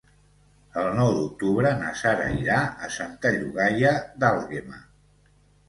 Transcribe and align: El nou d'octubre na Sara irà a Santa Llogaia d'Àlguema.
El 0.83 0.87
nou 0.99 1.09
d'octubre 1.17 1.73
na 1.83 1.91
Sara 2.01 2.25
irà 2.39 2.57
a 2.65 2.91
Santa 2.97 3.35
Llogaia 3.39 3.95
d'Àlguema. 4.25 4.85